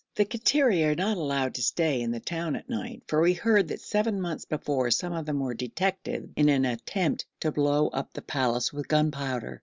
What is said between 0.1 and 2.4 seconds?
The Kattiri are not allowed to stay in the